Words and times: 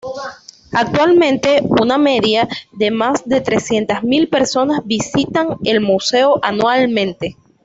Actualmente, 0.71 1.61
una 1.79 1.99
media 1.99 2.47
de 2.71 2.89
más 2.89 3.21
de 3.29 3.39
trescientas 3.39 4.01
mil 4.03 4.29
personas 4.29 4.81
visitan 4.83 5.57
el 5.63 5.79
museo 5.79 6.39
anualmente. 6.41 7.37